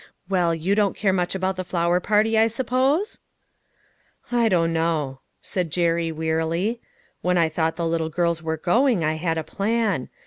[0.27, 3.19] Well, you don't care much about the flower party, I suppose?""
[4.31, 6.81] I don't now," said Jerry, wearily."
[7.21, 10.09] "When I thought the little girls were going, I had a plan.